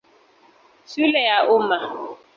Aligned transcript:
Shule 0.85 1.19
ya 1.23 1.37
Umma. 1.55 1.77